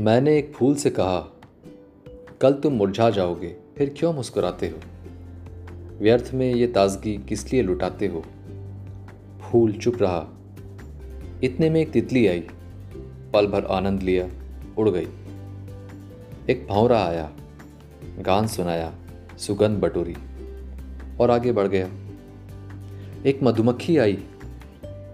[0.00, 1.40] मैंने एक फूल से कहा,
[2.40, 4.78] कल तुम मुरझा जाओगे, फिर क्यों मुस्कुराते हो?
[5.98, 8.24] व्यर्थ में ये ताजगी किस लिए लुटाते हो?
[9.40, 10.26] फूल चुप रहा।
[11.44, 12.40] इतने में एक तितली आई,
[13.32, 14.28] पल भर आनंद लिया,
[14.78, 15.08] उड़ गई।
[16.50, 17.32] एक भौरा आया,
[18.18, 18.94] गान सुनाया,
[19.38, 20.16] सुगंध बटोरी,
[21.20, 21.88] और आगे बढ़ गया।
[23.26, 24.18] एक मधुमक्खी आई,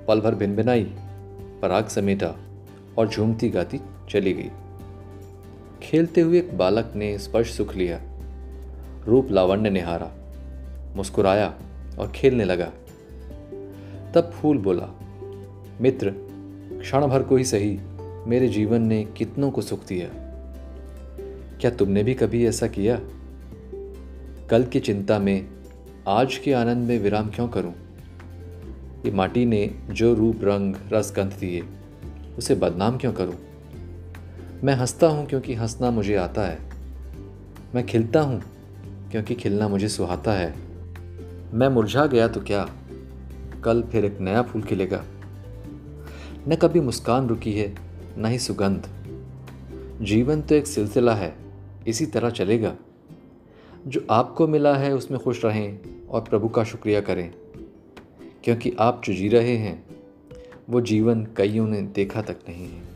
[0.09, 0.85] पल भर भिनभिनाई,
[1.63, 2.37] पराग समेटा,
[2.99, 4.51] और झूमती गाती चली गई।
[5.83, 8.01] खेलते हुए एक बालक ने स्पर्श सुख लिया
[9.07, 10.13] रूप लावण्य निहारा,
[10.97, 11.55] मुस्कुराया
[11.99, 12.73] और खेलने लगा
[14.15, 14.89] तब फूल बोला,
[15.81, 16.15] मित्र,
[16.81, 17.79] क्षण भर को ही सही,
[18.27, 20.09] मेरे जीवन ने कितनों को सुख दिया
[21.61, 23.01] क्या तुमने भी कभी ऐसा किया
[24.51, 25.47] कल की चिंता में,
[26.09, 27.75] आज के आनंद में विराम क्यों करूँ?
[29.07, 31.63] ये माटी ने जो रूप, रंग रस गंध दिए,
[32.39, 33.35] उसे बदनाम क्यों करूँ?
[34.65, 36.59] मैं हंसता हूँ क्योंकि हंसना मुझे आता है।
[37.75, 38.43] मैं खिलता हूँ
[39.11, 40.55] क्योंकि खिलना मुझे सुहाता है।
[41.53, 42.71] मैं मुरझा गया तो क्या?
[43.65, 45.05] कल फिर एक नया फूल खिलेगा।
[46.49, 47.75] न कभी मुस्कान रुकी है,
[48.19, 48.89] न ही सुगंध।
[50.03, 51.37] जीवन तो एक सिलसिला है,
[51.87, 52.77] इसी तरह चलेगा।
[53.87, 57.35] जो आपको मिला है उसमें खुश रहें और प्रभु का शुक्रिया करें।
[58.45, 59.87] क्योंकि आप जो जी रहे हैं,
[60.71, 62.96] वो जीवन कईयों ने देखा तक नहीं है।